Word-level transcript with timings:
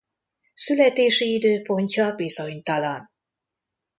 Születési 0.53 1.33
időpontja 1.33 2.15
bizonytalan. 2.15 3.09